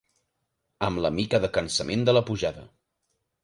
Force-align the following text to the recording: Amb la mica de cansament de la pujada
Amb 0.87 1.03
la 1.07 1.11
mica 1.19 1.41
de 1.45 1.51
cansament 1.59 2.09
de 2.09 2.19
la 2.19 2.27
pujada 2.33 2.69